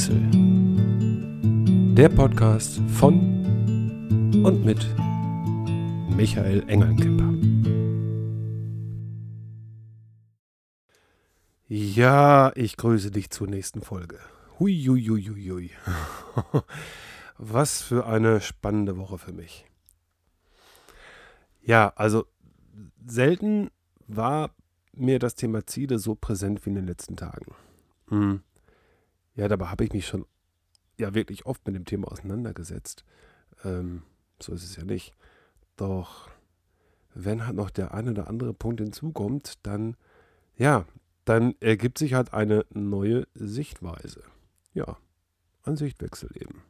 Sichtewechsel. 0.00 1.94
Der 1.94 2.08
Podcast 2.08 2.80
von 2.88 3.18
und 4.44 4.64
mit 4.64 4.86
Michael 6.16 6.64
Engelkemper. 6.68 7.34
Ja, 11.68 12.52
ich 12.56 12.76
grüße 12.76 13.10
dich 13.10 13.30
zur 13.30 13.48
nächsten 13.48 13.82
Folge. 13.82 14.18
Hui, 14.58 14.84
hui, 14.86 15.04
hui, 15.06 15.22
hui, 15.24 15.50
hui. 15.50 15.70
Was 17.38 17.82
für 17.82 18.06
eine 18.06 18.40
spannende 18.40 18.96
Woche 18.96 19.18
für 19.18 19.32
mich. 19.32 19.66
Ja, 21.62 21.92
also 21.96 22.26
selten 23.06 23.70
war 24.06 24.54
mir 24.92 25.18
das 25.18 25.34
Thema 25.34 25.66
Ziele 25.66 25.98
so 25.98 26.14
präsent 26.14 26.64
wie 26.64 26.70
in 26.70 26.76
den 26.76 26.86
letzten 26.86 27.16
Tagen. 27.16 27.54
Hm. 28.08 28.42
Ja, 29.40 29.48
dabei 29.48 29.68
habe 29.68 29.84
ich 29.84 29.94
mich 29.94 30.06
schon 30.06 30.26
ja 30.98 31.14
wirklich 31.14 31.46
oft 31.46 31.64
mit 31.64 31.74
dem 31.74 31.86
Thema 31.86 32.12
auseinandergesetzt. 32.12 33.06
Ähm, 33.64 34.02
so 34.38 34.52
ist 34.52 34.64
es 34.64 34.76
ja 34.76 34.84
nicht. 34.84 35.14
Doch 35.76 36.28
wenn 37.14 37.46
halt 37.46 37.56
noch 37.56 37.70
der 37.70 37.94
eine 37.94 38.10
oder 38.10 38.28
andere 38.28 38.52
Punkt 38.52 38.82
hinzukommt, 38.82 39.54
dann 39.62 39.96
ja, 40.58 40.84
dann 41.24 41.54
ergibt 41.60 41.96
sich 41.96 42.12
halt 42.12 42.34
eine 42.34 42.66
neue 42.68 43.26
Sichtweise. 43.32 44.24
Ja, 44.74 44.98
ein 45.62 45.78
Sichtwechsel 45.78 46.28
eben. 46.34 46.62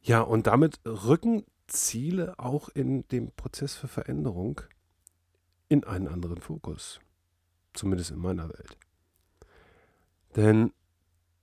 Ja, 0.00 0.22
und 0.22 0.46
damit 0.46 0.80
rücken 0.86 1.44
Ziele 1.66 2.38
auch 2.38 2.70
in 2.70 3.06
dem 3.08 3.32
Prozess 3.32 3.76
für 3.76 3.88
Veränderung 3.88 4.62
in 5.68 5.84
einen 5.84 6.08
anderen 6.08 6.40
Fokus. 6.40 7.00
Zumindest 7.74 8.12
in 8.12 8.18
meiner 8.18 8.48
Welt. 8.48 8.78
Denn 10.36 10.72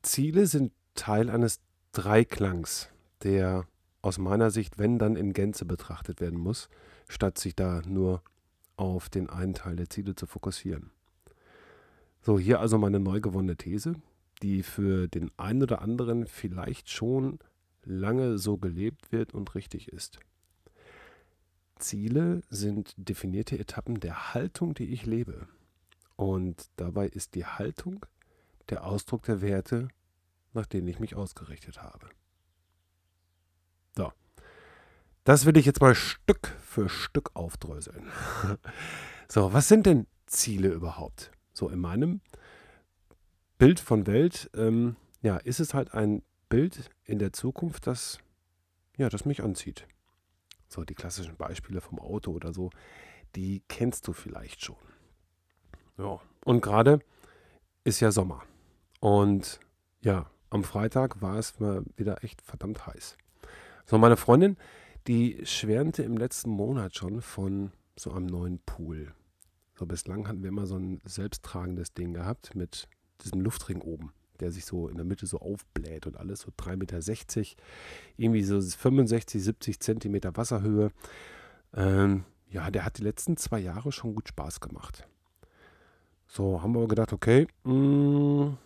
Ziele 0.01 0.47
sind 0.47 0.71
Teil 0.93 1.29
eines 1.29 1.59
Dreiklangs, 1.91 2.89
der 3.23 3.65
aus 4.01 4.17
meiner 4.17 4.51
Sicht, 4.51 4.77
wenn 4.77 4.99
dann 4.99 5.15
in 5.15 5.33
Gänze 5.33 5.65
betrachtet 5.65 6.21
werden 6.21 6.39
muss, 6.39 6.69
statt 7.07 7.37
sich 7.37 7.55
da 7.55 7.81
nur 7.85 8.21
auf 8.77 9.09
den 9.09 9.29
einen 9.29 9.53
Teil 9.53 9.75
der 9.75 9.89
Ziele 9.89 10.15
zu 10.15 10.27
fokussieren. 10.27 10.91
So, 12.21 12.39
hier 12.39 12.59
also 12.59 12.77
meine 12.77 12.99
neu 12.99 13.19
gewonnene 13.21 13.55
These, 13.55 13.95
die 14.41 14.63
für 14.63 15.07
den 15.07 15.31
einen 15.37 15.63
oder 15.63 15.81
anderen 15.81 16.27
vielleicht 16.27 16.89
schon 16.89 17.39
lange 17.83 18.37
so 18.37 18.57
gelebt 18.57 19.11
wird 19.11 19.33
und 19.33 19.55
richtig 19.55 19.89
ist. 19.89 20.19
Ziele 21.77 22.41
sind 22.49 22.93
definierte 22.97 23.57
Etappen 23.59 23.99
der 23.99 24.33
Haltung, 24.33 24.73
die 24.73 24.91
ich 24.91 25.05
lebe. 25.05 25.47
Und 26.15 26.69
dabei 26.77 27.07
ist 27.07 27.35
die 27.35 27.45
Haltung 27.45 28.05
der 28.69 28.85
Ausdruck 28.85 29.23
der 29.23 29.41
Werte, 29.41 29.87
nach 30.53 30.65
denen 30.65 30.87
ich 30.87 30.99
mich 30.99 31.15
ausgerichtet 31.15 31.81
habe. 31.81 32.09
So, 33.95 34.11
das 35.23 35.45
will 35.45 35.57
ich 35.57 35.65
jetzt 35.65 35.81
mal 35.81 35.95
Stück 35.95 36.47
für 36.61 36.89
Stück 36.89 37.31
aufdröseln. 37.35 38.11
so, 39.27 39.53
was 39.53 39.67
sind 39.67 39.85
denn 39.85 40.07
Ziele 40.25 40.69
überhaupt? 40.69 41.31
So, 41.53 41.69
in 41.69 41.79
meinem 41.79 42.21
Bild 43.57 43.79
von 43.79 44.07
Welt, 44.07 44.49
ähm, 44.55 44.95
ja, 45.21 45.37
ist 45.37 45.59
es 45.59 45.73
halt 45.73 45.93
ein 45.93 46.21
Bild 46.49 46.91
in 47.05 47.19
der 47.19 47.33
Zukunft, 47.33 47.87
das, 47.87 48.19
ja, 48.97 49.09
das 49.09 49.25
mich 49.25 49.41
anzieht. 49.41 49.87
So, 50.67 50.83
die 50.83 50.95
klassischen 50.95 51.37
Beispiele 51.37 51.81
vom 51.81 51.99
Auto 51.99 52.31
oder 52.31 52.53
so, 52.53 52.69
die 53.35 53.63
kennst 53.67 54.07
du 54.07 54.13
vielleicht 54.13 54.63
schon. 54.63 54.75
Ja, 55.97 56.19
und 56.43 56.61
gerade 56.61 56.99
ist 57.83 57.99
ja 57.99 58.11
Sommer. 58.11 58.43
Und 58.99 59.59
ja, 60.01 60.29
am 60.49 60.63
Freitag 60.63 61.21
war 61.21 61.37
es 61.37 61.59
wieder 61.59 62.23
echt 62.23 62.41
verdammt 62.41 62.87
heiß. 62.87 63.17
So, 63.85 63.97
meine 63.97 64.17
Freundin, 64.17 64.57
die 65.07 65.45
schwärmte 65.45 66.03
im 66.03 66.17
letzten 66.17 66.49
Monat 66.49 66.95
schon 66.95 67.21
von 67.21 67.71
so 67.95 68.11
einem 68.11 68.25
neuen 68.25 68.59
Pool. 68.65 69.13
So, 69.75 69.85
bislang 69.85 70.27
hatten 70.27 70.41
wir 70.41 70.49
immer 70.49 70.65
so 70.65 70.77
ein 70.77 71.01
selbsttragendes 71.05 71.93
Ding 71.93 72.13
gehabt 72.13 72.55
mit 72.55 72.87
diesem 73.23 73.41
Luftring 73.41 73.81
oben, 73.81 74.13
der 74.39 74.51
sich 74.51 74.65
so 74.65 74.87
in 74.87 74.95
der 74.95 75.05
Mitte 75.05 75.27
so 75.27 75.39
aufbläht 75.39 76.07
und 76.07 76.17
alles, 76.17 76.41
so 76.41 76.51
3,60 76.57 76.77
Meter, 76.77 77.61
irgendwie 78.17 78.43
so 78.43 78.59
65, 78.61 79.43
70 79.43 79.79
Zentimeter 79.79 80.35
Wasserhöhe. 80.35 80.91
Ähm, 81.73 82.23
ja, 82.49 82.71
der 82.71 82.85
hat 82.85 82.97
die 82.97 83.03
letzten 83.03 83.37
zwei 83.37 83.59
Jahre 83.59 83.91
schon 83.91 84.15
gut 84.15 84.29
Spaß 84.29 84.61
gemacht. 84.61 85.07
So, 86.27 86.61
haben 86.61 86.73
wir 86.73 86.87
gedacht, 86.87 87.13
okay, 87.13 87.47
mh, 87.63 87.73
mm, 87.73 88.57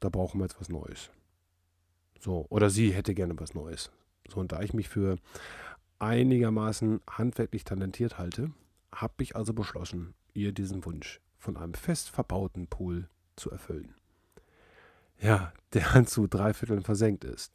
da 0.00 0.08
brauchen 0.08 0.38
wir 0.40 0.44
jetzt 0.44 0.60
was 0.60 0.68
Neues. 0.68 1.10
So, 2.20 2.46
oder 2.48 2.70
sie 2.70 2.92
hätte 2.92 3.14
gerne 3.14 3.38
was 3.38 3.54
Neues. 3.54 3.90
So, 4.28 4.40
und 4.40 4.52
da 4.52 4.60
ich 4.62 4.74
mich 4.74 4.88
für 4.88 5.16
einigermaßen 5.98 7.00
handwerklich 7.08 7.64
talentiert 7.64 8.18
halte, 8.18 8.52
habe 8.92 9.22
ich 9.22 9.36
also 9.36 9.52
beschlossen, 9.52 10.14
ihr 10.34 10.52
diesen 10.52 10.84
Wunsch 10.84 11.20
von 11.38 11.56
einem 11.56 11.74
fest 11.74 12.10
verbauten 12.10 12.66
Pool 12.66 13.08
zu 13.36 13.50
erfüllen. 13.50 13.94
Ja, 15.20 15.52
der 15.72 16.04
zu 16.06 16.26
drei 16.26 16.54
Vierteln 16.54 16.82
versenkt 16.82 17.24
ist. 17.24 17.52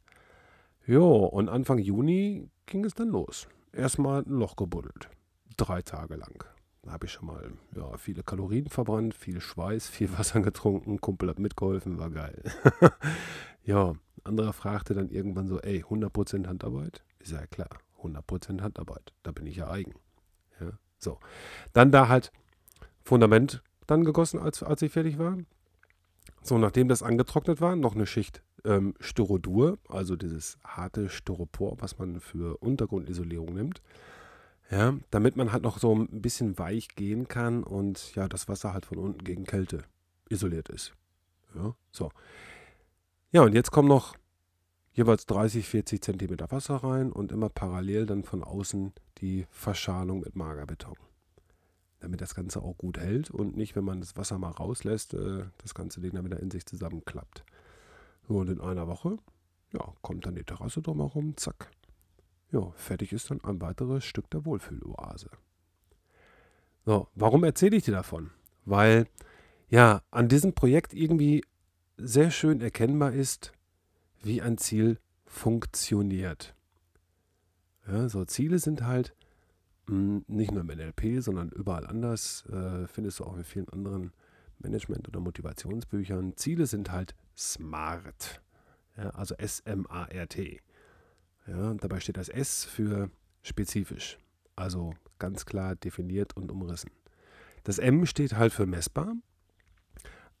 Jo, 0.86 1.24
und 1.24 1.48
Anfang 1.48 1.78
Juni 1.78 2.48
ging 2.66 2.84
es 2.84 2.94
dann 2.94 3.08
los. 3.08 3.48
Erstmal 3.72 4.22
ein 4.22 4.30
Loch 4.30 4.56
gebuddelt. 4.56 5.08
Drei 5.56 5.82
Tage 5.82 6.16
lang. 6.16 6.44
Habe 6.86 7.06
ich 7.06 7.12
schon 7.12 7.26
mal 7.26 7.52
ja, 7.74 7.96
viele 7.96 8.22
Kalorien 8.22 8.68
verbrannt, 8.68 9.14
viel 9.14 9.40
Schweiß, 9.40 9.88
viel 9.90 10.16
Wasser 10.16 10.40
getrunken, 10.40 11.00
Kumpel 11.00 11.28
hat 11.28 11.38
mitgeholfen, 11.38 11.98
war 11.98 12.10
geil. 12.10 12.42
ja, 13.64 13.94
anderer 14.22 14.52
fragte 14.52 14.94
dann 14.94 15.08
irgendwann 15.08 15.46
so, 15.46 15.60
ey, 15.60 15.82
100% 15.82 16.46
Handarbeit? 16.46 17.02
Ist 17.18 17.32
ja 17.32 17.46
klar, 17.46 17.70
100% 18.02 18.60
Handarbeit, 18.60 19.12
da 19.22 19.32
bin 19.32 19.46
ich 19.46 19.56
ja 19.56 19.70
eigen. 19.70 19.94
Ja, 20.60 20.72
so. 20.98 21.18
Dann 21.72 21.90
da 21.90 22.08
halt 22.08 22.32
Fundament 23.02 23.62
dann 23.86 24.04
gegossen, 24.04 24.38
als, 24.38 24.62
als 24.62 24.82
ich 24.82 24.92
fertig 24.92 25.18
war. 25.18 25.38
So, 26.42 26.58
nachdem 26.58 26.88
das 26.88 27.02
angetrocknet 27.02 27.60
war, 27.60 27.76
noch 27.76 27.94
eine 27.94 28.06
Schicht 28.06 28.42
ähm, 28.64 28.94
Styrodur, 29.00 29.78
also 29.88 30.16
dieses 30.16 30.58
harte 30.64 31.08
Styropor, 31.08 31.76
was 31.80 31.98
man 31.98 32.20
für 32.20 32.58
Untergrundisolierung 32.58 33.54
nimmt. 33.54 33.82
Ja, 34.70 34.94
damit 35.10 35.36
man 35.36 35.52
halt 35.52 35.62
noch 35.62 35.78
so 35.78 35.94
ein 35.94 36.22
bisschen 36.22 36.58
weich 36.58 36.88
gehen 36.88 37.28
kann 37.28 37.62
und 37.62 38.14
ja, 38.14 38.28
das 38.28 38.48
Wasser 38.48 38.72
halt 38.72 38.86
von 38.86 38.98
unten 38.98 39.22
gegen 39.24 39.44
Kälte 39.44 39.84
isoliert 40.28 40.68
ist. 40.68 40.94
Ja, 41.54 41.74
so. 41.92 42.10
Ja, 43.30 43.42
und 43.42 43.54
jetzt 43.54 43.70
kommen 43.70 43.88
noch 43.88 44.16
jeweils 44.92 45.26
30, 45.26 45.68
40 45.68 46.02
Zentimeter 46.02 46.50
Wasser 46.50 46.76
rein 46.76 47.12
und 47.12 47.32
immer 47.32 47.48
parallel 47.48 48.06
dann 48.06 48.24
von 48.24 48.42
außen 48.42 48.92
die 49.18 49.46
Verschalung 49.50 50.20
mit 50.20 50.36
Magerbeton. 50.36 50.96
Damit 52.00 52.20
das 52.20 52.34
Ganze 52.34 52.62
auch 52.62 52.76
gut 52.78 52.98
hält 52.98 53.30
und 53.30 53.56
nicht, 53.56 53.76
wenn 53.76 53.84
man 53.84 54.00
das 54.00 54.16
Wasser 54.16 54.38
mal 54.38 54.50
rauslässt, 54.50 55.14
äh, 55.14 55.44
das 55.58 55.74
ganze 55.74 56.00
Ding 56.00 56.12
dann 56.12 56.24
wieder 56.24 56.40
in 56.40 56.50
sich 56.50 56.64
zusammenklappt. 56.64 57.44
Und 58.28 58.48
in 58.48 58.60
einer 58.60 58.86
Woche, 58.88 59.18
ja, 59.72 59.92
kommt 60.00 60.26
dann 60.26 60.34
die 60.34 60.44
Terrasse 60.44 60.80
drumherum, 60.80 61.36
zack, 61.36 61.70
ja, 62.52 62.70
fertig 62.76 63.12
ist 63.12 63.30
dann 63.30 63.42
ein 63.44 63.60
weiteres 63.60 64.04
Stück 64.04 64.30
der 64.30 64.44
Wohlfühloase. 64.44 65.30
So, 66.86 67.08
warum 67.14 67.44
erzähle 67.44 67.76
ich 67.76 67.84
dir 67.84 67.94
davon? 67.94 68.30
Weil 68.64 69.06
ja 69.68 70.02
an 70.10 70.28
diesem 70.28 70.52
Projekt 70.54 70.92
irgendwie 70.94 71.42
sehr 71.96 72.30
schön 72.30 72.60
erkennbar 72.60 73.12
ist, 73.12 73.52
wie 74.22 74.42
ein 74.42 74.58
Ziel 74.58 74.98
funktioniert. 75.26 76.54
Ja, 77.86 78.08
so 78.08 78.24
Ziele 78.24 78.58
sind 78.58 78.82
halt 78.82 79.14
mh, 79.86 79.94
hm, 79.94 80.24
nicht 80.28 80.52
nur 80.52 80.62
im 80.62 80.68
NLP, 80.68 81.22
sondern 81.22 81.50
überall 81.50 81.86
anders, 81.86 82.44
äh, 82.46 82.86
findest 82.86 83.20
du 83.20 83.24
auch 83.24 83.36
in 83.36 83.44
vielen 83.44 83.68
anderen 83.68 84.12
Management- 84.58 85.08
oder 85.08 85.20
Motivationsbüchern. 85.20 86.36
Ziele 86.36 86.66
sind 86.66 86.90
halt 86.90 87.14
smart. 87.36 88.42
Ja, 88.96 89.10
also 89.10 89.34
S-M-A-R-T. 89.34 90.60
Ja, 91.46 91.74
dabei 91.74 92.00
steht 92.00 92.16
das 92.16 92.28
S 92.28 92.64
für 92.64 93.10
spezifisch, 93.42 94.18
also 94.56 94.94
ganz 95.18 95.44
klar 95.44 95.76
definiert 95.76 96.36
und 96.36 96.50
umrissen. 96.50 96.90
Das 97.64 97.78
M 97.78 98.06
steht 98.06 98.34
halt 98.34 98.52
für 98.52 98.66
messbar. 98.66 99.14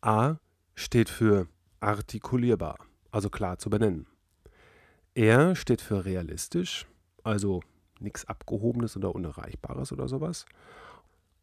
A 0.00 0.36
steht 0.74 1.08
für 1.08 1.48
artikulierbar, 1.80 2.78
also 3.10 3.30
klar 3.30 3.58
zu 3.58 3.70
benennen. 3.70 4.06
R 5.14 5.54
steht 5.54 5.80
für 5.80 6.04
realistisch, 6.04 6.86
also 7.22 7.62
nichts 8.00 8.24
Abgehobenes 8.24 8.96
oder 8.96 9.14
Unerreichbares 9.14 9.92
oder 9.92 10.08
sowas. 10.08 10.46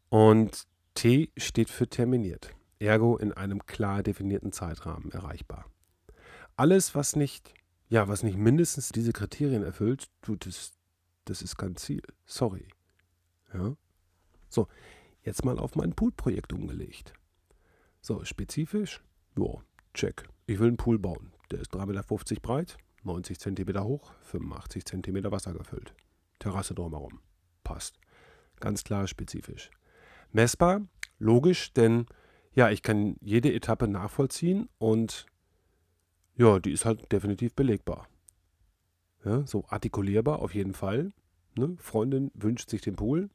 Und 0.08 0.66
T 0.94 1.30
steht 1.36 1.70
für 1.70 1.88
terminiert, 1.88 2.54
ergo 2.78 3.16
in 3.16 3.32
einem 3.32 3.64
klar 3.64 4.02
definierten 4.02 4.52
Zeitrahmen 4.52 5.10
erreichbar. 5.10 5.64
Alles, 6.56 6.94
was 6.94 7.16
nicht 7.16 7.54
ja, 7.92 8.08
was 8.08 8.22
nicht 8.22 8.38
mindestens 8.38 8.88
diese 8.88 9.12
Kriterien 9.12 9.62
erfüllt, 9.62 10.06
du, 10.22 10.34
das, 10.34 10.72
das 11.26 11.42
ist 11.42 11.58
kein 11.58 11.76
Ziel. 11.76 12.00
Sorry. 12.24 12.66
Ja. 13.52 13.76
So, 14.48 14.66
jetzt 15.22 15.44
mal 15.44 15.58
auf 15.58 15.76
mein 15.76 15.92
Pool-Projekt 15.92 16.54
umgelegt. 16.54 17.12
So, 18.00 18.24
spezifisch? 18.24 19.04
Ja, 19.36 19.62
check. 19.92 20.26
ich 20.46 20.58
will 20.58 20.68
einen 20.68 20.78
Pool 20.78 20.98
bauen. 20.98 21.34
Der 21.50 21.60
ist 21.60 21.74
3,50 21.74 21.84
Meter 22.30 22.40
breit, 22.40 22.78
90 23.02 23.38
cm 23.38 23.84
hoch, 23.84 24.14
85 24.22 24.86
cm 24.86 25.30
Wasser 25.30 25.52
gefüllt. 25.52 25.94
Terrasse 26.38 26.74
drumherum. 26.74 27.20
Passt. 27.62 27.98
Ganz 28.58 28.84
klar 28.84 29.06
spezifisch. 29.06 29.70
Messbar, 30.30 30.80
logisch, 31.18 31.74
denn 31.74 32.06
ja, 32.54 32.70
ich 32.70 32.82
kann 32.82 33.16
jede 33.20 33.52
Etappe 33.52 33.86
nachvollziehen 33.86 34.70
und 34.78 35.26
ja, 36.36 36.58
die 36.58 36.72
ist 36.72 36.84
halt 36.84 37.10
definitiv 37.12 37.54
belegbar. 37.54 38.08
Ja, 39.24 39.46
so 39.46 39.64
artikulierbar 39.68 40.40
auf 40.40 40.54
jeden 40.54 40.74
Fall. 40.74 41.12
Ne? 41.56 41.76
Freundin 41.78 42.30
wünscht 42.34 42.70
sich 42.70 42.80
den 42.80 42.96
Pool, 42.96 43.30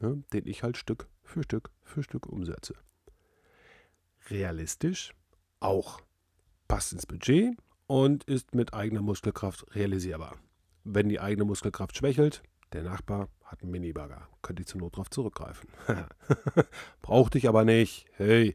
ne? 0.00 0.22
den 0.32 0.46
ich 0.46 0.62
halt 0.62 0.76
Stück 0.76 1.08
für 1.24 1.42
Stück 1.42 1.70
für 1.82 2.02
Stück 2.02 2.26
umsetze. 2.26 2.74
Realistisch 4.28 5.12
auch. 5.60 6.00
Passt 6.68 6.92
ins 6.92 7.06
Budget 7.06 7.56
und 7.86 8.24
ist 8.24 8.54
mit 8.54 8.74
eigener 8.74 9.02
Muskelkraft 9.02 9.74
realisierbar. 9.74 10.36
Wenn 10.84 11.08
die 11.08 11.20
eigene 11.20 11.44
Muskelkraft 11.44 11.96
schwächelt, 11.96 12.42
der 12.72 12.82
Nachbar 12.82 13.28
hat 13.44 13.62
einen 13.62 13.70
Minibagger, 13.70 14.28
könnte 14.42 14.62
ich 14.62 14.68
zur 14.68 14.80
Not 14.80 14.94
darauf 14.94 15.10
zurückgreifen. 15.10 15.68
Brauchte 17.02 17.38
ich 17.38 17.48
aber 17.48 17.64
nicht. 17.64 18.06
Hey. 18.14 18.54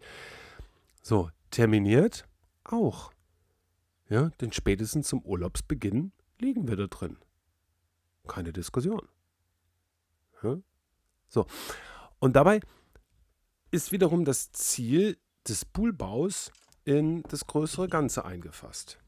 So, 1.01 1.30
terminiert 1.50 2.28
auch. 2.63 3.12
Ja, 4.12 4.30
denn 4.42 4.52
spätestens 4.52 5.08
zum 5.08 5.22
Urlaubsbeginn 5.22 6.12
liegen 6.38 6.68
wir 6.68 6.75
da 6.75 6.88
drin. 6.88 7.16
Keine 8.28 8.52
Diskussion. 8.52 9.08
Ja? 10.44 10.58
So. 11.30 11.48
Und 12.19 12.36
dabei 12.36 12.60
ist 13.72 13.94
wiederum 13.94 14.25
das 14.25 14.52
Ziel 14.52 15.18
des 15.48 15.63
Poolbaus 15.63 16.52
in 16.84 17.24
das 17.30 17.48
größere 17.48 17.88
Ganze 17.88 18.25
eingefasst. 18.25 19.00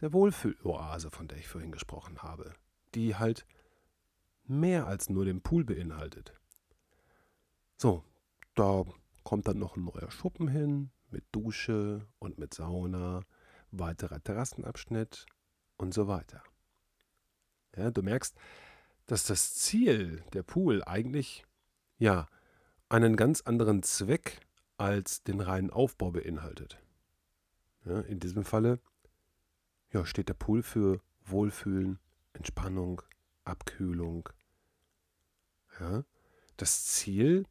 Der 0.00 0.12
Wohlfühloase, 0.12 1.10
von 1.10 1.26
der 1.26 1.38
ich 1.38 1.48
vorhin 1.48 1.72
gesprochen 1.72 2.22
habe, 2.22 2.52
die 2.94 3.16
halt 3.16 3.44
mehr 4.44 4.86
als 4.86 5.10
nur 5.10 5.24
den 5.24 5.40
Pool 5.40 5.64
beinhaltet. 5.64 6.32
So, 7.76 8.04
da 8.54 8.84
kommt 9.24 9.48
dann 9.48 9.58
noch 9.58 9.74
ein 9.74 9.84
neuer 9.86 10.12
Schuppen 10.12 10.46
hin 10.46 10.92
mit 11.10 11.24
Dusche 11.32 12.06
und 12.20 12.38
mit 12.38 12.54
Sauna, 12.54 13.24
weiterer 13.78 14.22
Terrassenabschnitt 14.22 15.26
und 15.76 15.94
so 15.94 16.06
weiter. 16.08 16.42
Ja, 17.76 17.90
du 17.90 18.02
merkst, 18.02 18.36
dass 19.06 19.26
das 19.26 19.54
Ziel 19.54 20.22
der 20.32 20.42
Pool 20.42 20.82
eigentlich 20.84 21.44
ja 21.98 22.28
einen 22.88 23.16
ganz 23.16 23.42
anderen 23.42 23.82
Zweck 23.82 24.40
als 24.76 25.22
den 25.22 25.40
reinen 25.40 25.70
Aufbau 25.70 26.12
beinhaltet. 26.12 26.78
Ja, 27.84 28.00
in 28.00 28.20
diesem 28.20 28.44
Falle 28.44 28.80
ja, 29.92 30.06
steht 30.06 30.28
der 30.28 30.34
Pool 30.34 30.62
für 30.62 31.00
Wohlfühlen, 31.24 31.98
Entspannung, 32.32 33.02
Abkühlung. 33.44 34.28
Ja, 35.80 36.04
das 36.56 36.86
Ziel 36.86 37.46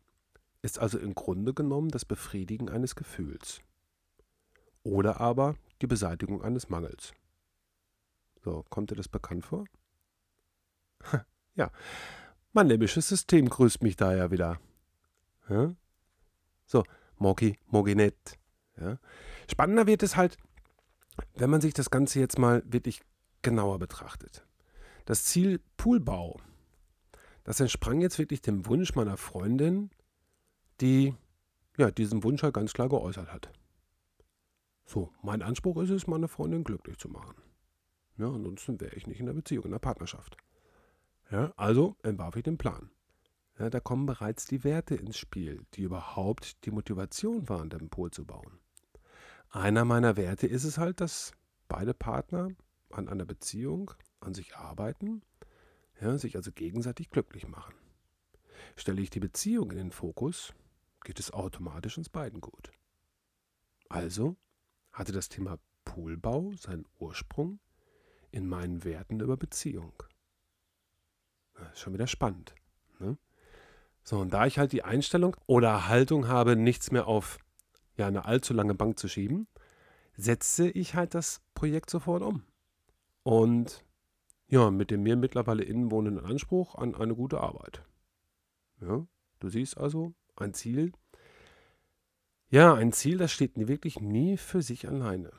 ist 0.62 0.80
also 0.80 0.98
im 0.98 1.14
Grunde 1.14 1.54
genommen 1.54 1.90
das 1.90 2.06
Befriedigen 2.06 2.70
eines 2.70 2.96
Gefühls 2.96 3.62
oder 4.84 5.20
aber 5.20 5.56
die 5.82 5.88
Beseitigung 5.88 6.42
eines 6.42 6.70
Mangels. 6.70 7.14
So, 8.44 8.66
kommt 8.70 8.92
dir 8.92 8.96
das 8.96 9.08
bekannt 9.08 9.46
vor? 9.46 9.66
ja, 11.56 11.72
mein 12.52 12.68
limbisches 12.68 13.08
System 13.08 13.50
grüßt 13.50 13.84
mich 13.84 13.96
da 13.96 14.14
ja 14.14 14.32
wieder. 14.32 14.60
Ja? 15.50 15.76
So, 16.66 16.84
Mogi, 17.18 17.58
Moginett. 17.68 18.38
Ja? 18.80 19.00
Spannender 19.50 19.88
wird 19.88 20.04
es 20.04 20.16
halt, 20.16 20.38
wenn 21.36 21.50
man 21.50 21.62
sich 21.62 21.74
das 21.74 21.90
Ganze 21.90 22.20
jetzt 22.20 22.38
mal 22.38 22.64
wirklich 22.66 23.02
genauer 23.42 23.80
betrachtet. 23.80 24.46
Das 25.06 25.26
Ziel 25.26 25.60
Poolbau, 25.78 26.40
das 27.44 27.60
entsprang 27.60 28.02
jetzt 28.02 28.20
wirklich 28.20 28.42
dem 28.42 28.66
Wunsch 28.66 28.96
meiner 28.96 29.18
Freundin, 29.18 29.90
die 30.80 31.14
ja, 31.78 31.92
diesen 31.92 32.24
Wunsch 32.24 32.44
halt 32.44 32.54
ganz 32.54 32.74
klar 32.74 32.90
geäußert 32.90 33.32
hat. 33.32 33.52
So, 34.86 35.12
mein 35.22 35.42
Anspruch 35.42 35.78
ist 35.82 35.90
es, 35.90 36.08
meine 36.08 36.28
Freundin 36.28 36.64
glücklich 36.64 36.98
zu 36.98 37.10
machen. 37.10 37.36
Ja, 38.18 38.28
ansonsten 38.28 38.80
wäre 38.80 38.96
ich 38.96 39.08
nicht 39.08 39.20
in 39.20 39.26
der 39.26 39.34
Beziehung, 39.34 39.66
in 39.66 39.72
der 39.72 39.80
Partnerschaft. 39.80 40.38
Ja, 41.32 41.54
also 41.56 41.96
entwarf 42.04 42.36
ich 42.36 42.44
den 42.44 42.58
Plan. 42.58 42.92
Ja, 43.58 43.70
da 43.70 43.80
kommen 43.80 44.06
bereits 44.06 44.46
die 44.46 44.64
Werte 44.64 44.96
ins 44.96 45.18
Spiel, 45.18 45.66
die 45.76 45.84
überhaupt 45.84 46.66
die 46.66 46.72
Motivation 46.72 47.48
waren, 47.50 47.70
den 47.70 47.90
Pol 47.90 48.12
zu 48.12 48.26
bauen. 48.26 48.60
Einer 49.50 49.86
meiner 49.86 50.18
Werte 50.18 50.48
ist 50.48 50.64
es 50.64 50.78
halt, 50.78 51.02
dass 51.02 51.32
beide 51.68 51.94
Partner 51.94 52.50
an 52.90 53.10
einer 53.10 53.26
Beziehung, 53.26 53.92
an 54.20 54.34
sich 54.34 54.56
arbeiten, 54.56 55.22
ja, 56.02 56.18
sich 56.18 56.36
also 56.36 56.52
gegenseitig 56.52 57.10
glücklich 57.10 57.48
machen. 57.48 57.76
Stelle 58.76 59.02
ich 59.02 59.10
die 59.10 59.20
Beziehung 59.20 59.72
in 59.72 59.78
den 59.78 59.92
Fokus, 59.92 60.54
geht 61.04 61.20
es 61.20 61.32
automatisch 61.32 61.98
uns 61.98 62.10
beiden 62.10 62.42
gut. 62.42 62.72
Also 63.90 64.36
hatte 64.94 65.12
das 65.12 65.28
Thema 65.28 65.60
Poolbau 65.84 66.54
seinen 66.54 66.86
Ursprung 67.00 67.60
in 68.32 68.48
meinen 68.48 68.84
Werten 68.84 69.20
über 69.20 69.38
Beziehung. 69.38 69.94
Schon 71.76 71.94
wieder 71.94 72.08
spannend. 72.08 72.56
Ne? 73.00 73.18
So, 74.04 74.20
und 74.20 74.34
da 74.34 74.46
ich 74.46 74.60
halt 74.60 74.72
die 74.72 74.84
Einstellung 74.84 75.36
oder 75.46 75.88
Haltung 75.88 76.28
habe, 76.28 76.56
nichts 76.56 76.92
mehr 76.92 77.08
auf 77.08 77.38
ja, 77.96 78.08
eine 78.08 78.26
allzu 78.26 78.54
lange 78.54 78.76
Bank 78.76 78.98
zu 78.98 79.08
schieben, 79.08 79.48
setze 80.16 80.70
ich 80.70 80.96
halt 80.96 81.14
das 81.14 81.42
Projekt 81.54 81.90
sofort 81.90 82.24
um. 82.24 82.44
Und 83.24 83.86
ja, 84.48 84.72
mit 84.72 84.92
dem 84.92 85.04
mir 85.04 85.16
mittlerweile 85.16 85.64
innenwohnenden 85.64 86.26
Anspruch 86.26 86.76
an 86.76 86.96
eine 86.96 87.16
gute 87.16 87.40
Arbeit. 87.40 87.84
Ja, 88.82 89.06
du 89.40 89.50
siehst 89.50 89.78
also 89.78 90.14
ein 90.36 90.54
Ziel. 90.54 90.92
Ja, 92.54 92.76
ein 92.76 92.94
Ziel, 92.94 93.18
das 93.18 93.32
steht 93.32 93.54
wirklich 93.56 94.00
nie 94.00 94.38
für 94.38 94.62
sich 94.62 94.88
alleine. 94.88 95.32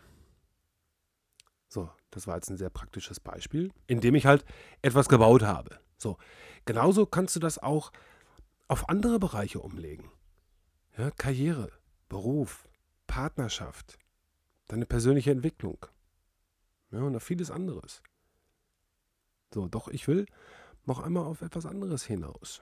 So, 1.68 1.88
das 2.10 2.26
war 2.26 2.34
jetzt 2.34 2.50
ein 2.50 2.56
sehr 2.56 2.70
praktisches 2.70 3.20
Beispiel, 3.20 3.72
in 3.86 4.00
dem 4.00 4.16
ich 4.16 4.26
halt 4.26 4.44
etwas 4.82 5.08
gebaut 5.08 5.44
habe. 5.44 5.78
So, 5.96 6.18
genauso 6.64 7.06
kannst 7.06 7.36
du 7.36 7.38
das 7.38 7.58
auch 7.58 7.92
auf 8.66 8.88
andere 8.88 9.20
Bereiche 9.20 9.60
umlegen. 9.60 10.10
Ja, 10.98 11.12
Karriere, 11.12 11.70
Beruf, 12.08 12.68
Partnerschaft, 13.06 13.96
deine 14.66 14.84
persönliche 14.84 15.30
Entwicklung. 15.30 15.86
Ja, 16.90 16.98
und 16.98 17.12
noch 17.12 17.22
vieles 17.22 17.52
anderes. 17.52 18.02
So, 19.52 19.68
doch 19.68 19.86
ich 19.86 20.08
will 20.08 20.26
noch 20.84 20.98
einmal 20.98 21.26
auf 21.26 21.42
etwas 21.42 21.64
anderes 21.64 22.02
hinaus. 22.02 22.60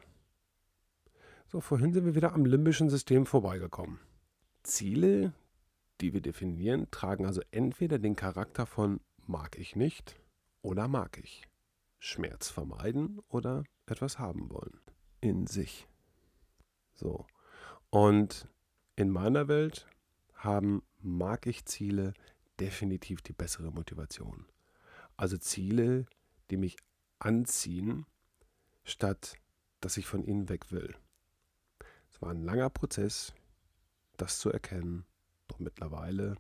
So, 1.47 1.63
vorhin 1.63 1.95
sind 1.95 2.05
wir 2.05 2.15
wieder 2.15 2.35
am 2.35 2.45
limbischen 2.45 2.91
System 2.91 3.25
vorbeigekommen. 3.25 3.99
Ziele, 4.63 5.33
die 6.01 6.13
wir 6.13 6.21
definieren, 6.21 6.91
tragen 6.91 7.27
also 7.27 7.41
entweder 7.51 7.99
den 7.99 8.17
Charakter 8.17 8.67
von 8.67 9.01
mag 9.27 9.59
ich 9.59 9.77
nicht 9.77 10.21
oder 10.63 10.89
mag 10.89 11.19
ich. 11.19 11.45
Schmerz 11.99 12.49
vermeiden 12.49 13.21
oder 13.29 13.65
etwas 13.87 14.19
haben 14.19 14.51
wollen. 14.51 14.81
In 15.21 15.47
sich. 15.47 15.87
So. 16.95 17.27
Und 17.91 18.49
in 18.97 19.11
meiner 19.11 19.49
Welt 19.49 19.87
haben 20.35 20.83
mag 20.99 21.47
ich 21.47 21.65
Ziele 21.65 22.15
definitiv 22.59 23.23
die 23.23 23.33
bessere 23.33 23.71
Motivation. 23.71 24.47
Also 25.17 25.37
Ziele, 25.37 26.07
die 26.51 26.57
mich 26.57 26.77
anziehen, 27.19 28.07
statt 28.85 29.37
dass 29.83 29.97
ich 29.97 30.07
von 30.07 30.25
ihnen 30.25 30.49
weg 30.49 30.73
will. 30.73 30.95
Es 32.11 32.23
war 32.23 32.31
ein 32.31 32.43
langer 32.43 32.71
Prozess, 32.71 33.35
das 34.23 34.39
zu 34.39 34.51
erkennen. 34.51 35.05
Doch 35.49 35.59
mittlerweile, 35.59 36.37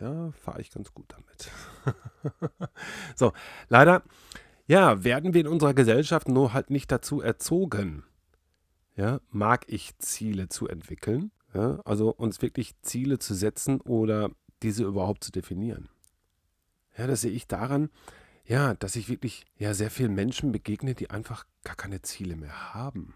ja, 0.00 0.32
fahre 0.32 0.60
ich 0.60 0.70
ganz 0.70 0.92
gut 0.92 1.06
damit. 1.08 1.50
so, 3.16 3.32
leider, 3.68 4.02
ja, 4.66 5.04
werden 5.04 5.34
wir 5.34 5.40
in 5.40 5.48
unserer 5.48 5.74
Gesellschaft 5.74 6.28
nur 6.28 6.52
halt 6.52 6.70
nicht 6.70 6.90
dazu 6.90 7.20
erzogen, 7.20 8.04
ja, 8.96 9.20
mag 9.30 9.64
ich 9.68 9.96
Ziele 9.98 10.48
zu 10.48 10.68
entwickeln, 10.68 11.30
ja, 11.54 11.80
also 11.84 12.10
uns 12.10 12.42
wirklich 12.42 12.80
Ziele 12.82 13.18
zu 13.18 13.34
setzen 13.34 13.80
oder 13.80 14.30
diese 14.62 14.84
überhaupt 14.84 15.24
zu 15.24 15.32
definieren. 15.32 15.88
Ja, 16.96 17.06
das 17.06 17.22
sehe 17.22 17.30
ich 17.30 17.46
daran, 17.46 17.88
ja, 18.44 18.74
dass 18.74 18.96
ich 18.96 19.08
wirklich 19.08 19.46
ja 19.56 19.74
sehr 19.74 19.90
vielen 19.90 20.14
Menschen 20.14 20.52
begegne, 20.52 20.94
die 20.94 21.10
einfach 21.10 21.46
gar 21.64 21.76
keine 21.76 22.02
Ziele 22.02 22.36
mehr 22.36 22.74
haben. 22.74 23.14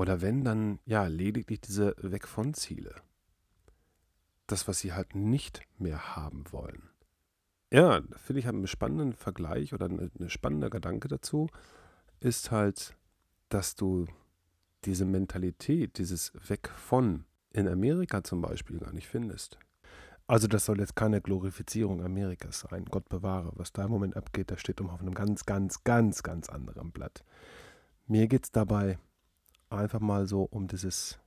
Oder 0.00 0.22
wenn, 0.22 0.44
dann 0.44 0.78
ja 0.86 1.08
lediglich 1.08 1.60
diese 1.60 1.94
Weg 1.98 2.26
von 2.26 2.54
Ziele. 2.54 2.94
Das, 4.46 4.66
was 4.66 4.78
sie 4.78 4.94
halt 4.94 5.14
nicht 5.14 5.60
mehr 5.78 6.16
haben 6.16 6.44
wollen. 6.52 6.88
Ja, 7.70 8.00
finde 8.16 8.40
ich 8.40 8.48
einen 8.48 8.66
spannenden 8.66 9.12
Vergleich 9.12 9.74
oder 9.74 9.90
ein 9.90 10.30
spannender 10.30 10.70
Gedanke 10.70 11.08
dazu, 11.08 11.50
ist 12.18 12.50
halt, 12.50 12.96
dass 13.50 13.74
du 13.74 14.06
diese 14.86 15.04
Mentalität, 15.04 15.98
dieses 15.98 16.32
Weg 16.48 16.70
von 16.70 17.26
in 17.52 17.68
Amerika 17.68 18.24
zum 18.24 18.40
Beispiel 18.40 18.78
gar 18.78 18.94
nicht 18.94 19.06
findest. 19.06 19.58
Also 20.26 20.48
das 20.48 20.64
soll 20.64 20.80
jetzt 20.80 20.96
keine 20.96 21.20
Glorifizierung 21.20 22.02
Amerikas 22.02 22.60
sein. 22.60 22.86
Gott 22.86 23.10
bewahre. 23.10 23.52
Was 23.56 23.74
da 23.74 23.84
im 23.84 23.90
Moment 23.90 24.16
abgeht, 24.16 24.50
das 24.50 24.62
steht 24.62 24.80
um 24.80 24.88
auf 24.88 25.02
einem 25.02 25.12
ganz, 25.12 25.44
ganz, 25.44 25.84
ganz, 25.84 26.22
ganz 26.22 26.48
anderen 26.48 26.90
Blatt. 26.90 27.22
Mir 28.06 28.28
geht 28.28 28.44
es 28.44 28.50
dabei 28.50 28.98
einfach 29.70 30.00
mal 30.00 30.26
so 30.26 30.42
um 30.42 30.66
dieses, 30.66 31.18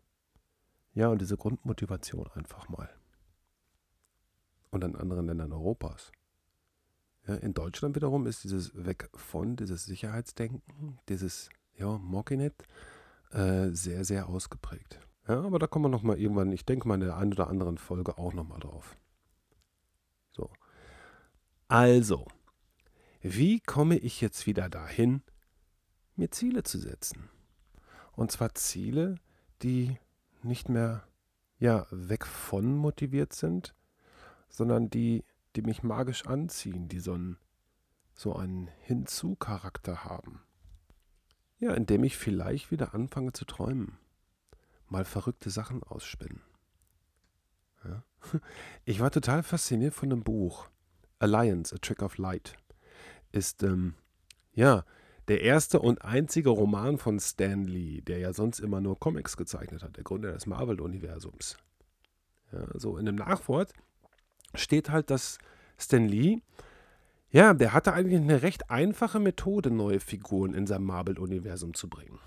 ja, 0.93 1.07
und 1.07 1.21
diese 1.21 1.37
Grundmotivation 1.37 2.29
einfach 2.35 2.69
mal. 2.69 2.89
Und 4.69 4.83
an 4.83 4.95
anderen 4.95 5.27
Ländern 5.27 5.53
Europas. 5.53 6.11
Ja, 7.27 7.35
in 7.35 7.53
Deutschland 7.53 7.95
wiederum 7.95 8.27
ist 8.27 8.43
dieses 8.43 8.73
Weg 8.85 9.09
von, 9.15 9.55
dieses 9.55 9.85
Sicherheitsdenken, 9.85 10.99
dieses 11.07 11.49
ja, 11.75 11.97
Mockinet 11.97 12.67
äh, 13.31 13.69
sehr, 13.69 14.03
sehr 14.03 14.27
ausgeprägt. 14.27 14.99
Ja, 15.27 15.41
aber 15.41 15.57
da 15.57 15.67
kommen 15.67 15.85
wir 15.85 15.89
nochmal 15.89 16.19
irgendwann, 16.19 16.51
ich 16.51 16.65
denke 16.65 16.87
mal 16.87 16.95
in 16.95 17.01
der 17.01 17.17
einen 17.17 17.33
oder 17.33 17.47
anderen 17.47 17.77
Folge 17.77 18.17
auch 18.17 18.33
nochmal 18.33 18.59
drauf. 18.59 18.97
So. 20.31 20.49
Also, 21.69 22.27
wie 23.21 23.61
komme 23.61 23.97
ich 23.97 24.19
jetzt 24.19 24.45
wieder 24.47 24.69
dahin, 24.69 25.21
mir 26.15 26.29
Ziele 26.29 26.63
zu 26.63 26.77
setzen? 26.77 27.29
Und 28.15 28.31
zwar 28.31 28.55
Ziele, 28.55 29.15
die 29.61 29.97
nicht 30.41 30.69
mehr 30.69 31.03
ja, 31.57 31.87
weg 31.91 32.25
von 32.25 32.75
motiviert 32.75 33.33
sind, 33.33 33.73
sondern 34.49 34.89
die 34.89 35.23
die 35.55 35.61
mich 35.61 35.83
magisch 35.83 36.25
anziehen, 36.25 36.87
die 36.87 36.99
so 36.99 37.13
einen, 37.13 37.37
so 38.13 38.35
einen 38.35 38.69
Hinzu-Charakter 38.81 40.03
haben. 40.03 40.41
Ja, 41.59 41.73
indem 41.73 42.03
ich 42.03 42.17
vielleicht 42.17 42.71
wieder 42.71 42.93
anfange 42.93 43.33
zu 43.33 43.45
träumen, 43.45 43.97
mal 44.89 45.05
verrückte 45.05 45.49
Sachen 45.49 45.83
ausspinnen. 45.83 46.41
Ja. 47.83 48.03
Ich 48.85 48.99
war 48.99 49.11
total 49.11 49.43
fasziniert 49.43 49.93
von 49.93 50.09
dem 50.09 50.23
Buch 50.23 50.69
Alliance, 51.19 51.75
A 51.75 51.77
Trick 51.77 52.01
of 52.01 52.17
Light. 52.17 52.55
Ist, 53.31 53.63
ähm, 53.63 53.95
ja, 54.53 54.85
der 55.27 55.41
erste 55.41 55.79
und 55.79 56.03
einzige 56.03 56.49
Roman 56.49 56.97
von 56.97 57.19
Stan 57.19 57.63
Lee, 57.63 58.01
der 58.01 58.19
ja 58.19 58.33
sonst 58.33 58.59
immer 58.59 58.81
nur 58.81 58.99
Comics 58.99 59.37
gezeichnet 59.37 59.83
hat, 59.83 59.95
der 59.95 60.03
Gründer 60.03 60.33
des 60.33 60.45
Marvel-Universums. 60.45 61.57
Ja, 62.51 62.67
so 62.73 62.97
in 62.97 63.05
dem 63.05 63.15
Nachwort 63.15 63.73
steht 64.53 64.89
halt, 64.89 65.09
dass 65.09 65.37
Stan 65.77 66.07
Lee, 66.07 66.41
ja, 67.29 67.53
der 67.53 67.73
hatte 67.73 67.93
eigentlich 67.93 68.21
eine 68.21 68.41
recht 68.41 68.69
einfache 68.69 69.19
Methode, 69.19 69.71
neue 69.71 69.99
Figuren 69.99 70.53
in 70.53 70.67
sein 70.67 70.83
Marvel-Universum 70.83 71.73
zu 71.73 71.89
bringen. 71.89 72.19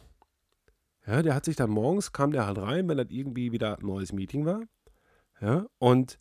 Ja, 1.07 1.23
der 1.23 1.35
hat 1.35 1.45
sich 1.45 1.55
dann 1.55 1.71
morgens, 1.71 2.13
kam 2.13 2.33
der 2.33 2.47
halt 2.47 2.59
rein, 2.59 2.89
wenn 2.89 2.97
dann 2.97 3.11
irgendwie 3.11 3.53
wieder 3.53 3.79
ein 3.79 3.87
neues 3.87 4.13
Meeting 4.13 4.45
war. 4.45 4.63
Ja, 5.41 5.67
und 5.79 6.19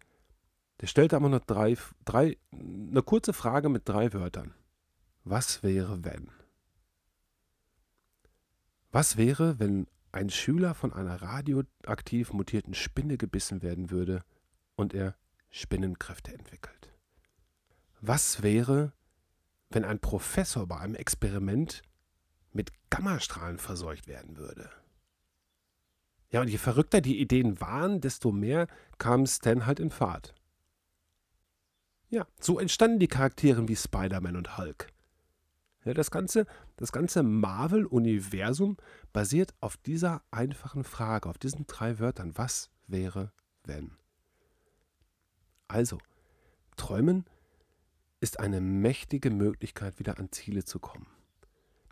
der 0.81 0.87
stellte 0.87 1.15
aber 1.15 1.29
noch 1.29 1.39
drei, 1.39 1.75
drei, 2.03 2.37
eine 2.51 3.01
kurze 3.01 3.33
Frage 3.33 3.69
mit 3.69 3.87
drei 3.87 4.13
Wörtern. 4.13 4.53
Was 5.23 5.63
wäre, 5.63 6.03
wenn? 6.03 6.29
Was 8.95 9.17
wäre, 9.17 9.59
wenn 9.59 9.87
ein 10.13 10.29
Schüler 10.29 10.73
von 10.73 10.93
einer 10.93 11.21
radioaktiv 11.21 12.31
mutierten 12.31 12.73
Spinne 12.73 13.17
gebissen 13.17 13.61
werden 13.61 13.91
würde 13.91 14.23
und 14.77 14.93
er 14.93 15.17
Spinnenkräfte 15.49 16.33
entwickelt. 16.33 16.93
Was 17.99 18.41
wäre, 18.41 18.93
wenn 19.69 19.83
ein 19.83 19.99
Professor 19.99 20.65
bei 20.65 20.77
einem 20.77 20.95
Experiment 20.95 21.81
mit 22.53 22.71
Gammastrahlen 22.89 23.57
verseucht 23.57 24.07
werden 24.07 24.37
würde? 24.37 24.69
Ja, 26.29 26.39
und 26.39 26.47
je 26.47 26.57
verrückter 26.57 27.01
die 27.01 27.19
Ideen 27.19 27.59
waren, 27.59 27.99
desto 27.99 28.31
mehr 28.31 28.65
kam 28.97 29.25
Stan 29.25 29.65
halt 29.65 29.81
in 29.81 29.89
Fahrt. 29.89 30.33
Ja, 32.07 32.25
so 32.39 32.59
entstanden 32.59 32.99
die 32.99 33.09
Charaktere 33.09 33.67
wie 33.67 33.75
Spider-Man 33.75 34.37
und 34.37 34.57
Hulk. 34.57 34.87
Das 35.93 36.09
ganze, 36.09 36.47
das 36.77 36.91
ganze 36.91 37.21
Marvel-Universum 37.21 38.77
basiert 39.13 39.53
auf 39.61 39.77
dieser 39.77 40.23
einfachen 40.31 40.83
Frage, 40.83 41.29
auf 41.29 41.37
diesen 41.37 41.67
drei 41.67 41.99
Wörtern. 41.99 42.35
Was 42.35 42.71
wäre, 42.87 43.31
wenn? 43.63 43.91
Also, 45.67 45.99
Träumen 46.75 47.25
ist 48.19 48.39
eine 48.39 48.61
mächtige 48.61 49.29
Möglichkeit, 49.29 49.99
wieder 49.99 50.17
an 50.17 50.31
Ziele 50.31 50.63
zu 50.63 50.79
kommen, 50.79 51.07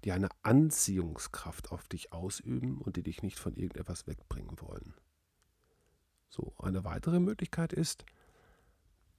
die 0.03 0.11
eine 0.11 0.29
Anziehungskraft 0.41 1.71
auf 1.71 1.87
dich 1.87 2.11
ausüben 2.13 2.81
und 2.81 2.95
die 2.95 3.03
dich 3.03 3.21
nicht 3.21 3.37
von 3.37 3.55
irgendetwas 3.55 4.07
wegbringen 4.07 4.59
wollen. 4.59 4.95
So, 6.29 6.53
eine 6.57 6.83
weitere 6.83 7.19
Möglichkeit 7.19 7.73
ist, 7.73 8.05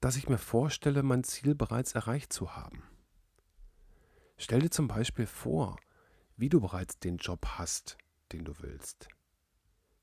dass 0.00 0.16
ich 0.16 0.28
mir 0.28 0.38
vorstelle, 0.38 1.04
mein 1.04 1.22
Ziel 1.22 1.54
bereits 1.54 1.94
erreicht 1.94 2.32
zu 2.32 2.56
haben. 2.56 2.82
Stell 4.36 4.60
dir 4.60 4.70
zum 4.70 4.88
Beispiel 4.88 5.26
vor, 5.26 5.76
wie 6.36 6.48
du 6.48 6.60
bereits 6.60 6.98
den 6.98 7.18
Job 7.18 7.46
hast, 7.46 7.96
den 8.32 8.44
du 8.44 8.52
willst. 8.60 9.08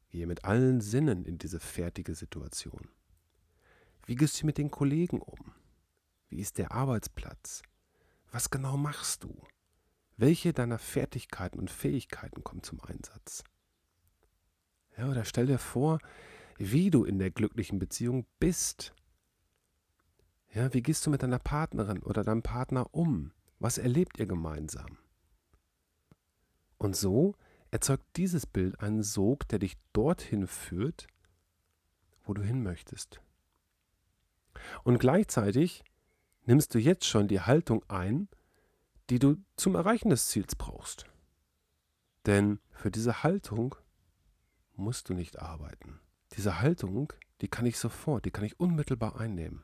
Gehe 0.09 0.27
mit 0.27 0.45
allen 0.45 0.81
Sinnen 0.81 1.25
in 1.25 1.37
diese 1.37 1.59
fertige 1.59 2.15
Situation. 2.15 2.89
Wie 4.05 4.15
gehst 4.15 4.41
du 4.41 4.45
mit 4.45 4.57
den 4.57 4.71
Kollegen 4.71 5.21
um? 5.21 5.53
Wie 6.29 6.39
ist 6.39 6.57
der 6.57 6.71
Arbeitsplatz? 6.71 7.61
Was 8.31 8.49
genau 8.49 8.77
machst 8.77 9.23
du? 9.23 9.41
Welche 10.17 10.53
deiner 10.53 10.79
Fertigkeiten 10.79 11.59
und 11.59 11.69
Fähigkeiten 11.69 12.43
kommen 12.43 12.63
zum 12.63 12.79
Einsatz? 12.81 13.43
Ja, 14.97 15.09
oder 15.09 15.25
stell 15.25 15.47
dir 15.47 15.57
vor, 15.57 15.99
wie 16.57 16.89
du 16.91 17.03
in 17.05 17.19
der 17.19 17.31
glücklichen 17.31 17.79
Beziehung 17.79 18.25
bist. 18.39 18.93
Ja, 20.53 20.73
wie 20.73 20.81
gehst 20.81 21.05
du 21.05 21.09
mit 21.09 21.23
deiner 21.23 21.39
Partnerin 21.39 22.03
oder 22.03 22.23
deinem 22.23 22.43
Partner 22.43 22.93
um? 22.93 23.31
Was 23.61 23.77
erlebt 23.77 24.17
ihr 24.17 24.25
gemeinsam? 24.25 24.97
Und 26.79 26.95
so 26.95 27.35
erzeugt 27.69 28.03
dieses 28.15 28.47
Bild 28.47 28.79
einen 28.79 29.03
Sog, 29.03 29.47
der 29.49 29.59
dich 29.59 29.77
dorthin 29.93 30.47
führt, 30.47 31.05
wo 32.23 32.33
du 32.33 32.41
hin 32.41 32.63
möchtest. 32.63 33.21
Und 34.83 34.97
gleichzeitig 34.97 35.83
nimmst 36.45 36.73
du 36.73 36.79
jetzt 36.79 37.05
schon 37.05 37.27
die 37.27 37.41
Haltung 37.41 37.85
ein, 37.87 38.29
die 39.11 39.19
du 39.19 39.35
zum 39.57 39.75
Erreichen 39.75 40.09
des 40.09 40.25
Ziels 40.25 40.55
brauchst. 40.55 41.05
Denn 42.25 42.59
für 42.71 42.89
diese 42.89 43.21
Haltung 43.21 43.75
musst 44.73 45.07
du 45.07 45.13
nicht 45.13 45.37
arbeiten. 45.37 45.99
Diese 46.35 46.61
Haltung, 46.61 47.13
die 47.41 47.47
kann 47.47 47.67
ich 47.67 47.77
sofort, 47.77 48.25
die 48.25 48.31
kann 48.31 48.43
ich 48.43 48.59
unmittelbar 48.59 49.19
einnehmen. 49.19 49.63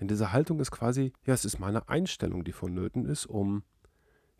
Denn 0.00 0.08
diese 0.08 0.32
Haltung 0.32 0.60
ist 0.60 0.70
quasi, 0.70 1.12
ja, 1.24 1.34
es 1.34 1.44
ist 1.44 1.58
meine 1.58 1.88
Einstellung, 1.88 2.44
die 2.44 2.52
vonnöten 2.52 3.06
ist, 3.06 3.26
um 3.26 3.64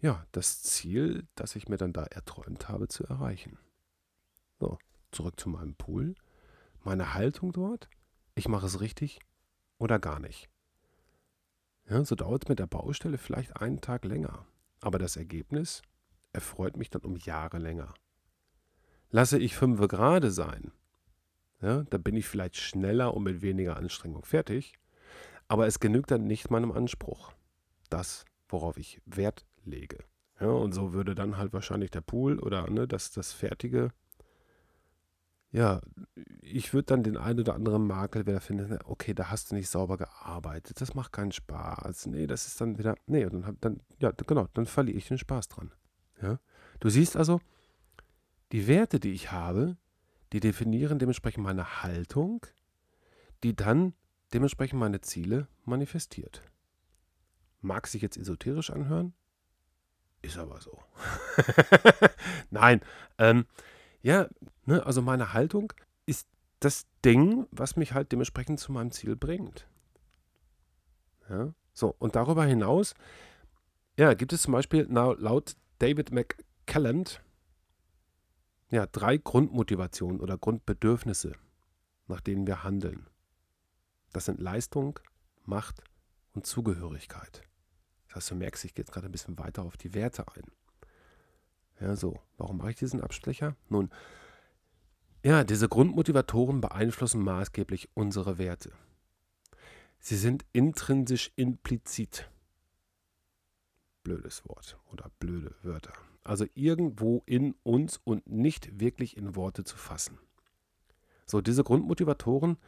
ja, 0.01 0.27
das 0.33 0.63
Ziel, 0.63 1.27
das 1.35 1.57
ich 1.57 1.69
mir 1.69 1.77
dann 1.77 1.93
da 1.93 2.05
erträumt 2.05 2.69
habe, 2.69 2.89
zu 2.89 3.05
erreichen. 3.05 3.59
So, 4.59 4.79
zurück 5.13 5.39
zu 5.39 5.49
meinem 5.49 5.75
Pool. 5.75 6.15
Meine 6.83 7.15
Haltung 7.15 7.53
dort 7.53 7.89
ich 8.35 8.49
mache 8.49 8.67
es 8.67 8.81
richtig 8.81 9.21
oder 9.79 9.99
gar 9.99 10.19
nicht. 10.19 10.49
Ja, 11.89 12.05
so 12.05 12.15
dauert 12.15 12.45
es 12.45 12.49
mit 12.49 12.59
der 12.59 12.67
Baustelle 12.67 13.19
vielleicht 13.19 13.61
einen 13.61 13.81
Tag 13.81 14.05
länger, 14.05 14.47
aber 14.81 14.99
das 14.99 15.17
Ergebnis 15.17 15.83
erfreut 16.33 16.77
mich 16.77 16.91
dann 16.91 17.03
um 17.03 17.17
Jahre 17.17 17.59
länger. 17.59 17.95
Lasse 19.11 19.39
ich 19.39 19.57
fünf 19.57 19.81
gerade 19.87 20.31
sein, 20.31 20.73
ja, 21.61 21.85
dann 21.85 22.03
bin 22.03 22.17
ich 22.17 22.27
vielleicht 22.27 22.57
schneller 22.57 23.15
und 23.15 23.23
mit 23.23 23.43
weniger 23.43 23.77
Anstrengung 23.77 24.25
fertig, 24.25 24.75
aber 25.49 25.67
es 25.67 25.81
genügt 25.81 26.11
dann 26.11 26.27
nicht 26.27 26.51
meinem 26.51 26.73
Anspruch. 26.73 27.33
Das, 27.91 28.25
worauf 28.49 28.77
ich 28.77 29.01
Wert 29.07 29.47
lege. 29.65 29.99
Ja, 30.41 30.49
und 30.49 30.73
so 30.73 30.93
würde 30.93 31.15
dann 31.15 31.37
halt 31.37 31.53
wahrscheinlich 31.53 31.91
der 31.91 32.01
Pool 32.01 32.39
oder 32.39 32.69
ne, 32.69 32.89
das, 32.89 33.13
das 33.13 33.33
fertige 33.33 33.91
ja, 35.55 35.81
ich 36.41 36.75
würde 36.75 36.87
dann 36.87 37.05
den 37.05 37.17
einen 37.17 37.39
oder 37.39 37.55
anderen 37.55 37.87
Makel 37.87 38.27
wieder 38.27 38.41
finden, 38.41 38.77
okay, 38.87 39.15
da 39.15 39.31
hast 39.31 39.53
du 39.53 39.55
nicht 39.55 39.69
sauber 39.69 39.97
gearbeitet, 39.97 40.81
das 40.81 40.95
macht 40.95 41.13
keinen 41.13 41.31
Spaß. 41.31 42.07
Nee, 42.07 42.27
das 42.27 42.49
ist 42.49 42.61
dann 42.61 42.77
wieder, 42.77 42.97
nee, 43.07 43.25
und 43.25 43.43
dann, 43.43 43.57
dann 43.61 43.81
ja, 44.01 44.11
genau, 44.11 44.49
dann 44.55 44.67
verliere 44.67 44.99
ich 44.99 45.07
den 45.07 45.17
Spaß 45.17 45.47
dran. 45.47 45.71
Ja? 46.21 46.41
Du 46.81 46.89
siehst 46.89 47.17
also, 47.17 47.41
die 48.51 48.67
Werte, 48.67 48.99
die 48.99 49.13
ich 49.13 49.31
habe, 49.31 49.77
die 50.33 50.41
definieren 50.41 50.99
dementsprechend 50.99 51.45
meine 51.45 51.85
Haltung, 51.85 52.45
die 53.45 53.55
dann 53.55 53.95
dementsprechend 54.35 54.81
meine 54.81 55.01
Ziele 55.01 55.49
manifestiert. 55.65 56.43
Mag 57.61 57.87
sich 57.87 58.03
jetzt 58.03 58.17
esoterisch 58.17 58.71
anhören? 58.71 59.15
Ist 60.23 60.39
aber 60.39 60.61
so. 60.61 60.83
Nein, 62.51 62.81
ähm, 63.19 63.47
ja, 64.03 64.29
ne, 64.65 64.85
also 64.85 65.01
meine 65.01 65.33
Haltung 65.33 65.73
ist 66.07 66.29
das 66.61 66.87
Ding, 67.05 67.47
was 67.51 67.77
mich 67.77 67.93
halt 67.95 68.13
dementsprechend 68.13 68.61
zu 68.61 68.73
meinem 68.73 68.91
Ziel 68.91 69.17
bringt. 69.17 69.67
Ja, 71.29 71.55
so, 71.73 71.95
und 71.99 72.17
darüber 72.17 72.45
hinaus, 72.45 72.95
ja, 73.97 74.15
gibt 74.15 74.33
es 74.33 74.43
zum 74.43 74.53
Beispiel 74.53 74.87
laut 74.91 75.57
David 75.79 76.11
McCalland 76.13 77.23
ja, 78.71 78.87
drei 78.87 79.19
Grundmotivationen 79.19 80.21
oder 80.21 80.37
Grundbedürfnisse, 80.37 81.37
nach 82.09 82.21
denen 82.21 82.47
wir 82.47 82.65
handeln. 82.65 83.07
Das 84.15 84.27
sind 84.27 84.41
Leistung, 84.41 85.01
Macht 85.45 85.83
und 86.33 86.47
Zugehörigkeit. 86.47 87.43
Das 88.07 88.17
heißt, 88.17 88.31
du 88.31 88.35
merkst, 88.37 88.65
ich 88.65 88.75
gehe 88.75 88.85
jetzt 88.85 88.93
gerade 88.93 89.07
ein 89.07 89.13
bisschen 89.13 89.39
weiter 89.39 89.63
auf 89.63 89.77
die 89.77 89.93
Werte 89.93 90.25
ein. 90.29 90.45
Ja, 91.81 91.97
so. 91.97 92.21
Warum 92.39 92.59
mache 92.59 92.71
ich 92.71 92.77
diesen 92.77 93.01
Abstecher? 93.01 93.57
Nun, 93.69 93.91
ja, 95.25 95.43
diese 95.43 95.69
Grundmotivatoren 95.69 96.61
beeinflussen 96.61 97.23
maßgeblich 97.23 97.91
unsere 97.95 98.39
Werte. 98.39 98.71
Sie 99.99 100.17
sind 100.17 100.47
intrinsisch 100.53 101.33
implizit. 101.35 102.31
Blödes 104.05 104.49
Wort 104.49 104.79
oder 104.93 105.11
blöde 105.19 105.57
Wörter. 105.63 105.93
Also 106.23 106.47
irgendwo 106.55 107.25
in 107.27 107.57
uns 107.65 108.01
und 108.05 108.29
nicht 108.29 108.79
wirklich 108.79 109.17
in 109.17 109.35
Worte 109.35 109.65
zu 109.65 109.77
fassen. 109.77 110.21
So, 111.27 111.41
diese 111.41 111.65
Grundmotivatoren 111.65 112.59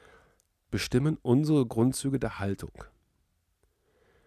bestimmen 0.70 1.18
unsere 1.22 1.66
Grundzüge 1.66 2.18
der 2.18 2.38
Haltung. 2.38 2.84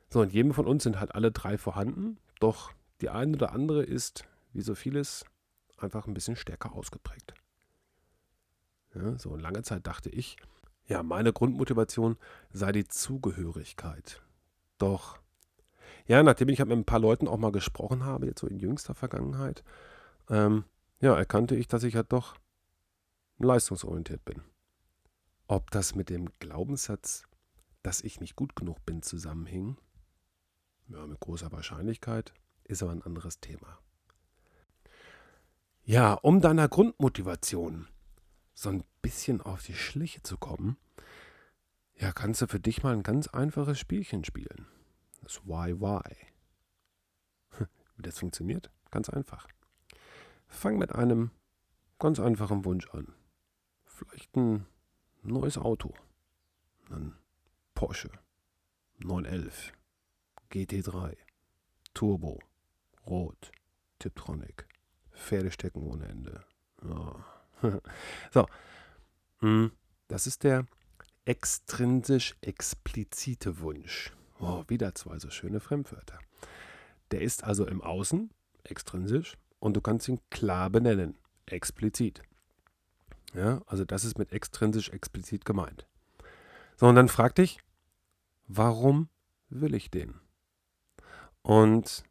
So, 0.10 0.22
in 0.22 0.30
jedem 0.30 0.54
von 0.54 0.66
uns 0.66 0.84
sind 0.84 1.00
halt 1.00 1.14
alle 1.14 1.32
drei 1.32 1.58
vorhanden, 1.58 2.18
doch 2.40 2.72
die 3.02 3.10
eine 3.10 3.34
oder 3.34 3.52
andere 3.52 3.84
ist, 3.84 4.26
wie 4.54 4.62
so 4.62 4.76
vieles, 4.76 5.26
einfach 5.78 6.08
ein 6.08 6.14
bisschen 6.14 6.36
stärker 6.36 6.74
ausgeprägt. 6.74 7.34
Ja, 8.96 9.18
so 9.20 9.36
lange 9.36 9.62
Zeit 9.62 9.86
dachte 9.86 10.10
ich, 10.10 10.38
ja, 10.88 11.04
meine 11.04 11.32
Grundmotivation 11.32 12.18
sei 12.52 12.72
die 12.72 12.88
Zugehörigkeit. 12.88 14.24
Doch, 14.80 15.20
ja, 16.08 16.24
nachdem 16.24 16.50
ich 16.50 16.60
halt 16.60 16.70
mit 16.70 16.78
ein 16.80 16.86
paar 16.86 17.00
Leuten 17.00 17.28
auch 17.28 17.38
mal 17.38 17.52
gesprochen 17.52 18.04
habe, 18.04 18.26
jetzt 18.26 18.40
so 18.40 18.48
in 18.48 18.58
jüngster 18.58 18.96
Vergangenheit, 18.96 19.64
ähm, 20.30 20.64
ja, 21.00 21.16
erkannte 21.16 21.56
ich, 21.56 21.68
dass 21.68 21.84
ich 21.84 21.96
halt 21.96 22.12
doch 22.12 22.36
leistungsorientiert 23.38 24.26
bin. 24.26 24.42
Ob 25.52 25.72
das 25.72 25.96
mit 25.96 26.12
dem 26.12 26.30
Glaubenssatz, 26.38 27.24
dass 27.82 28.02
ich 28.02 28.20
nicht 28.20 28.36
gut 28.36 28.56
genug 28.56 28.86
bin, 28.86 29.02
zusammenhing? 29.02 29.78
Ja, 30.90 31.08
mit 31.08 31.20
großer 31.20 31.52
Wahrscheinlichkeit, 31.52 32.36
ist 32.66 32.84
aber 32.84 32.92
ein 32.92 33.02
anderes 33.02 33.40
Thema. 33.40 33.80
Ja, 35.82 36.14
um 36.14 36.40
deiner 36.40 36.68
Grundmotivation 36.70 37.88
so 38.54 38.70
ein 38.70 38.84
bisschen 39.02 39.42
auf 39.42 39.64
die 39.64 39.74
Schliche 39.74 40.22
zu 40.22 40.38
kommen, 40.38 40.78
ja, 41.96 42.12
kannst 42.12 42.44
du 42.44 42.48
für 42.48 42.60
dich 42.60 42.84
mal 42.84 42.94
ein 42.94 43.02
ganz 43.02 43.28
einfaches 43.28 43.80
Spielchen 43.80 44.24
spielen. 44.24 44.68
Das 45.24 45.44
Why 45.48 45.74
Why. 45.82 46.16
Wie 47.98 48.04
das 48.04 48.20
funktioniert? 48.20 48.70
Ganz 48.92 49.10
einfach. 49.10 49.48
Fang 50.46 50.78
mit 50.78 50.94
einem 50.94 51.32
ganz 51.98 52.20
einfachen 52.20 52.66
Wunsch 52.66 52.88
an. 52.92 53.16
Vielleicht 53.84 54.36
ein 54.36 54.68
neues 55.22 55.58
Auto. 55.58 55.94
Ein 56.90 57.16
Porsche 57.74 58.10
911 58.98 59.72
GT3 60.52 61.16
Turbo 61.94 62.40
Rot 63.06 63.52
Tiptronic 64.00 64.68
Pferdestecken 65.12 65.84
ohne 65.84 66.08
Ende. 66.08 66.44
Ja. 66.84 67.26
so. 68.32 68.48
Hm, 69.40 69.72
das 70.08 70.28
ist 70.28 70.44
der 70.44 70.66
extrinsisch 71.26 72.36
explizite 72.42 73.60
Wunsch. 73.60 74.12
Oh, 74.40 74.64
wieder 74.68 74.96
zwei 74.96 75.20
so 75.20 75.30
schöne 75.30 75.60
Fremdwörter. 75.60 76.20
Der 77.12 77.22
ist 77.22 77.44
also 77.44 77.66
im 77.66 77.82
Außen, 77.82 78.32
extrinsisch, 78.64 79.38
und 79.60 79.76
du 79.76 79.82
kannst 79.82 80.08
ihn 80.08 80.20
klar 80.30 80.70
benennen, 80.70 81.18
explizit. 81.46 82.22
Ja, 83.34 83.62
also 83.68 83.86
das 83.86 84.06
ist 84.06 84.18
mit 84.18 84.32
extrinsisch 84.32 84.90
explizit 84.90 85.46
gemeint. 85.46 85.88
So, 86.78 86.88
und 86.88 86.96
dann 86.96 87.10
frag 87.10 87.36
dich, 87.36 87.60
warum 88.48 89.10
will 89.50 89.74
ich 89.74 89.92
den? 89.92 90.20
Und 91.42 92.04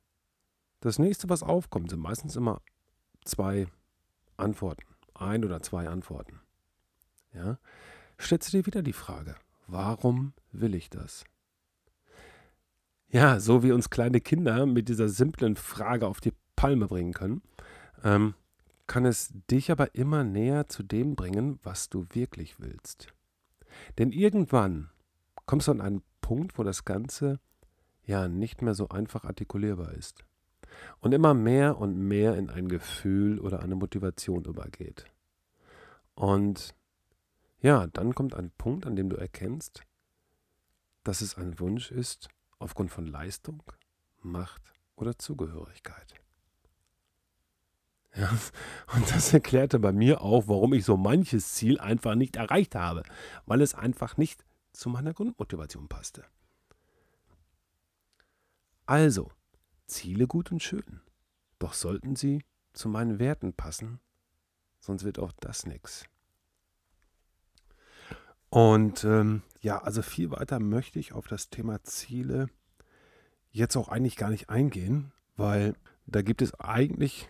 das 0.81 0.99
nächste, 0.99 1.29
was 1.29 1.43
aufkommt, 1.43 1.91
sind 1.91 2.01
meistens 2.01 2.37
immer 2.37 2.61
zwei 3.25 3.67
Antworten 4.37 4.89
ein 5.21 5.45
oder 5.45 5.61
zwei 5.63 5.89
Antworten. 5.89 6.41
Ja? 7.35 7.59
Stellst 8.21 8.53
du 8.53 8.59
dir 8.59 8.67
wieder 8.67 8.83
die 8.83 8.93
Frage, 8.93 9.37
warum 9.67 10.33
will 10.53 10.75
ich 10.75 10.91
das? 10.91 11.25
Ja, 13.11 13.41
so 13.41 13.63
wie 13.63 13.73
uns 13.73 13.91
kleine 13.91 14.21
Kinder 14.21 14.67
mit 14.67 14.89
dieser 14.89 15.09
simplen 15.09 15.57
Frage 15.57 16.07
auf 16.07 16.21
die 16.21 16.35
Palme 16.57 16.87
bringen 16.89 17.15
können, 17.15 17.43
ähm, 18.05 18.35
kann 18.89 19.05
es 19.05 19.33
dich 19.51 19.71
aber 19.71 19.95
immer 19.95 20.25
näher 20.25 20.67
zu 20.67 20.83
dem 20.83 21.15
bringen, 21.15 21.61
was 21.63 21.89
du 21.89 22.07
wirklich 22.11 22.59
willst. 22.59 23.15
Denn 23.99 24.11
irgendwann 24.11 24.91
kommst 25.47 25.69
du 25.69 25.73
an 25.73 25.81
einen 25.81 26.03
Punkt, 26.21 26.59
wo 26.59 26.65
das 26.65 26.85
Ganze 26.85 27.39
ja 28.05 28.27
nicht 28.27 28.63
mehr 28.63 28.75
so 28.75 28.89
einfach 28.89 29.25
artikulierbar 29.25 29.93
ist 29.93 30.25
und 31.01 31.13
immer 31.13 31.35
mehr 31.35 31.79
und 31.79 31.97
mehr 31.97 32.37
in 32.37 32.51
ein 32.51 32.69
Gefühl 32.69 33.39
oder 33.39 33.61
eine 33.61 33.77
Motivation 33.77 34.45
übergeht. 34.45 35.05
Und 36.15 36.75
ja, 37.61 37.87
dann 37.89 38.15
kommt 38.15 38.35
ein 38.35 38.51
Punkt, 38.57 38.87
an 38.87 38.97
dem 38.97 39.11
du 39.11 39.17
erkennst, 39.17 39.83
dass 41.05 41.21
es 41.21 41.37
ein 41.37 41.61
Wunsch 41.61 41.91
ist 41.91 42.29
aufgrund 42.59 42.91
von 42.91 43.07
Leistung, 43.07 43.63
Macht 44.23 44.63
oder 44.97 45.19
Zugehörigkeit. 45.19 46.15
Ja, 48.19 48.37
und 48.97 49.15
das 49.15 49.33
erklärte 49.33 49.79
bei 49.79 49.93
mir 49.93 50.23
auch, 50.23 50.49
warum 50.49 50.73
ich 50.73 50.85
so 50.85 50.97
manches 50.97 51.53
Ziel 51.55 51.79
einfach 51.79 52.17
nicht 52.17 52.35
erreicht 52.35 52.75
habe, 52.75 53.05
weil 53.47 53.63
es 53.63 53.75
einfach 53.75 54.17
nicht 54.17 54.45
zu 54.73 54.89
meiner 54.89 55.15
Grundmotivation 55.15 55.89
passte. 55.89 56.25
Also, 58.87 59.31
Ziele 59.87 60.27
gut 60.27 60.51
und 60.51 60.63
schön. 60.63 61.01
Doch 61.61 61.75
sollten 61.75 62.17
sie 62.17 62.45
zu 62.73 62.89
meinen 62.89 63.21
Werten 63.21 63.53
passen, 63.53 64.01
sonst 64.81 65.05
wird 65.05 65.21
auch 65.21 65.33
das 65.39 65.67
nichts. 65.67 66.05
Und 68.51 69.05
ähm, 69.05 69.43
ja, 69.61 69.83
also 69.83 70.03
viel 70.03 70.31
weiter 70.31 70.59
möchte 70.59 70.99
ich 70.99 71.13
auf 71.13 71.29
das 71.29 71.51
Thema 71.51 71.85
Ziele 71.85 72.49
jetzt 73.51 73.77
auch 73.77 73.89
eigentlich 73.89 74.17
gar 74.17 74.31
nicht 74.31 74.51
eingehen, 74.51 75.13
weil 75.37 75.75
da 76.07 76.23
gibt 76.23 76.43
es 76.43 76.59
eigentlich, 76.59 77.29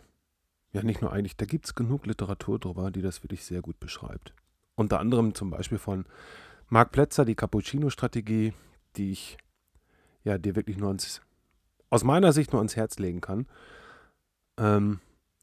ja 0.72 0.82
nicht 0.82 1.00
nur 1.00 1.12
eigentlich, 1.12 1.36
da 1.36 1.46
gibt 1.46 1.66
es 1.66 1.74
genug 1.74 2.06
Literatur 2.06 2.58
drüber, 2.58 2.90
die 2.90 3.02
das 3.02 3.22
wirklich 3.22 3.44
sehr 3.44 3.62
gut 3.62 3.80
beschreibt. 3.80 4.34
Unter 4.74 5.00
anderem 5.00 5.34
zum 5.34 5.50
Beispiel 5.50 5.78
von 5.78 6.04
Marc 6.68 6.92
Plätzer, 6.92 7.24
die 7.24 7.34
Cappuccino-Strategie, 7.34 8.52
die 8.96 9.10
ich 9.12 9.38
ja 10.24 10.38
dir 10.38 10.54
wirklich 10.56 10.76
nur 10.76 10.88
ans 10.88 11.22
aus 11.90 12.04
meiner 12.04 12.32
Sicht 12.32 12.52
nur 12.52 12.60
ans 12.60 12.76
Herz 12.76 12.98
legen 12.98 13.20
kann. 13.20 13.46
Ähm, 14.58 15.00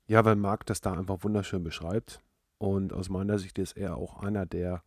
ja, 0.07 0.23
weil 0.25 0.35
Marc 0.35 0.65
das 0.65 0.81
da 0.81 0.93
einfach 0.93 1.23
wunderschön 1.23 1.63
beschreibt. 1.63 2.21
Und 2.57 2.93
aus 2.93 3.09
meiner 3.09 3.39
Sicht 3.39 3.57
ist 3.57 3.75
er 3.75 3.97
auch 3.97 4.21
einer 4.21 4.45
der, 4.45 4.83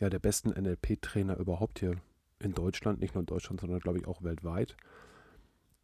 ja, 0.00 0.10
der 0.10 0.18
besten 0.18 0.50
NLP-Trainer 0.50 1.36
überhaupt 1.38 1.78
hier 1.80 1.96
in 2.38 2.52
Deutschland, 2.52 3.00
nicht 3.00 3.14
nur 3.14 3.22
in 3.22 3.26
Deutschland, 3.26 3.60
sondern 3.60 3.80
glaube 3.80 3.98
ich 3.98 4.06
auch 4.06 4.22
weltweit, 4.22 4.76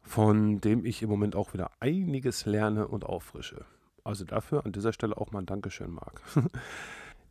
von 0.01 0.61
dem 0.61 0.85
ich 0.85 1.01
im 1.01 1.09
Moment 1.09 1.35
auch 1.35 1.53
wieder 1.53 1.71
einiges 1.79 2.45
lerne 2.45 2.87
und 2.87 3.03
auffrische. 3.03 3.65
Also 4.05 4.23
dafür 4.23 4.65
an 4.65 4.71
dieser 4.71 4.93
Stelle 4.93 5.17
auch 5.17 5.31
mal 5.31 5.39
ein 5.39 5.47
Dankeschön, 5.47 5.91
Marc. 5.91 6.21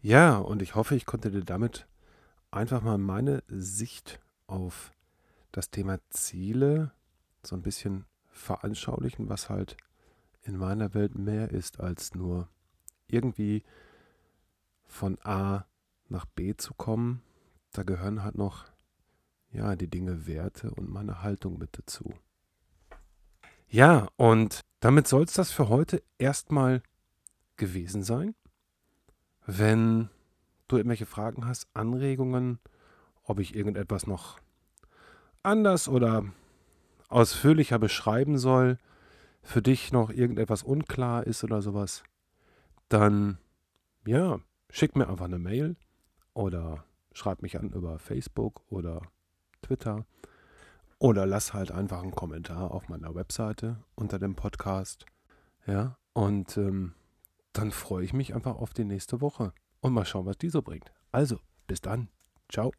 ja, 0.03 0.37
und 0.37 0.61
ich 0.61 0.75
hoffe, 0.75 0.97
ich 0.97 1.07
konnte 1.07 1.31
dir 1.31 1.45
damit 1.45 1.87
einfach 2.51 2.83
mal 2.83 2.99
meine 2.99 3.45
Sicht 3.47 4.21
auf 4.49 4.93
das 5.53 5.71
Thema 5.71 5.99
Ziele 6.11 6.91
so 7.45 7.55
ein 7.55 7.63
bisschen 7.63 8.07
veranschaulichen, 8.33 9.29
was 9.29 9.49
halt 9.49 9.77
in 10.43 10.57
meiner 10.57 10.95
Welt 10.95 11.15
mehr 11.15 11.53
ist 11.53 11.79
als 11.79 12.17
nur 12.17 12.49
irgendwie 13.07 13.63
von 14.85 15.17
A 15.23 15.67
nach 16.09 16.27
B 16.27 16.57
zu 16.57 16.75
kommen. 16.75 17.23
Da 17.71 17.85
gehören 17.85 18.25
halt 18.25 18.35
noch 18.35 18.65
ja 19.53 19.77
die 19.77 19.89
Dinge 19.89 20.27
Werte 20.27 20.73
und 20.73 20.91
meine 20.91 21.23
Haltung 21.23 21.57
mit 21.57 21.79
dazu. 21.79 22.13
Ja, 23.69 24.09
und 24.17 24.61
damit 24.81 25.09
soll 25.09 25.25
es 25.25 25.33
das 25.33 25.51
für 25.51 25.69
heute 25.69 26.03
erstmal 26.19 26.83
gewesen 27.57 28.03
sein. 28.03 28.35
Wenn 29.47 30.11
du 30.69 30.77
irgendwelche 30.77 31.07
Fragen 31.07 31.47
hast, 31.47 31.69
Anregungen, 31.75 32.59
ob 33.25 33.39
ich 33.41 33.55
irgendetwas 33.55 34.07
noch 34.07 34.39
anders 35.43 35.89
oder 35.89 36.25
ausführlicher 37.09 37.79
beschreiben 37.79 38.39
soll, 38.39 38.79
für 39.43 39.63
dich 39.63 39.93
noch 39.93 40.11
irgendetwas 40.11 40.63
unklar 40.63 41.27
ist 41.27 41.45
oder 41.45 41.61
sowas, 41.61 42.03
dann 42.89 43.39
ja, 44.07 44.41
schick 44.71 44.97
mir 44.97 45.09
einfach 45.09 45.27
eine 45.27 45.39
Mail 45.39 45.77
oder 46.33 46.85
schreib 47.13 47.43
mich 47.43 47.59
an 47.59 47.71
über 47.71 47.99
Facebook 47.99 48.63
oder 48.71 49.03
Twitter 49.63 50.07
oder 51.05 51.27
lass 51.27 51.53
halt 51.53 51.71
einfach 51.71 52.03
einen 52.03 52.15
Kommentar 52.15 52.71
auf 52.71 52.89
meiner 52.89 53.15
Webseite 53.15 53.77
unter 53.95 54.19
dem 54.19 54.37
Podcast. 54.37 55.05
Ja, 55.67 55.99
und 56.15 56.57
ähm, 56.57 56.95
dann 57.53 57.73
freue 57.73 58.07
ich 58.07 58.15
mich 58.15 58.35
einfach 58.35 58.57
auf 58.57 58.73
die 58.73 58.87
nächste 58.87 59.21
Woche 59.21 59.53
und 59.83 59.93
mal 59.93 60.07
schauen, 60.07 60.25
was 60.25 60.39
die 60.39 60.49
so 60.49 60.63
bringt. 60.63 60.95
Also, 61.13 61.41
bis 61.67 61.83
dann. 61.83 62.09
Ciao. 62.49 62.73